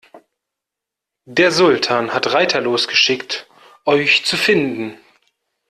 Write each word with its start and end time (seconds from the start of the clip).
Der 1.27 1.51
Sultan 1.51 2.11
hat 2.11 2.33
Reiter 2.33 2.59
losgeschickt, 2.59 3.45
euch 3.85 4.25
zu 4.25 4.35
finden. 4.35 4.97